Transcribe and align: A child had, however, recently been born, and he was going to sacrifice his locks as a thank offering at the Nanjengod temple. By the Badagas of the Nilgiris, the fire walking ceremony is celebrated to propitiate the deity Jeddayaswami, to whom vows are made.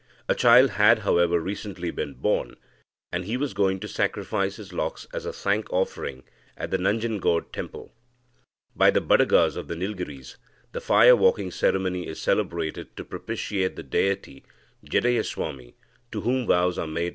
A 0.27 0.33
child 0.33 0.71
had, 0.71 0.97
however, 1.05 1.39
recently 1.39 1.91
been 1.91 2.15
born, 2.15 2.55
and 3.11 3.23
he 3.25 3.37
was 3.37 3.53
going 3.53 3.79
to 3.81 3.87
sacrifice 3.87 4.55
his 4.55 4.73
locks 4.73 5.05
as 5.13 5.27
a 5.27 5.31
thank 5.31 5.71
offering 5.71 6.23
at 6.57 6.71
the 6.71 6.79
Nanjengod 6.79 7.51
temple. 7.51 7.93
By 8.75 8.89
the 8.89 8.99
Badagas 8.99 9.55
of 9.55 9.67
the 9.67 9.75
Nilgiris, 9.75 10.37
the 10.71 10.81
fire 10.81 11.15
walking 11.15 11.51
ceremony 11.51 12.07
is 12.07 12.19
celebrated 12.19 12.97
to 12.97 13.05
propitiate 13.05 13.75
the 13.75 13.83
deity 13.83 14.43
Jeddayaswami, 14.83 15.75
to 16.11 16.21
whom 16.21 16.47
vows 16.47 16.79
are 16.79 16.87
made. 16.87 17.09